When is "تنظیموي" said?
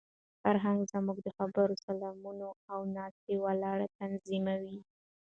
3.99-4.77